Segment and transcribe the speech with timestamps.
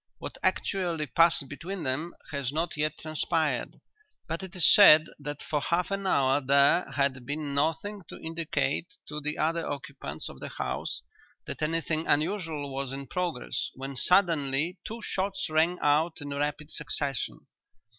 [0.17, 3.79] What actually passed between them has not yet transpired,
[4.27, 8.95] but it is said that for half an hour there had been nothing to indicate
[9.09, 11.03] to the other occupants of the house
[11.45, 17.45] that anything unusual was in progress when suddenly two shots rang out in rapid succession.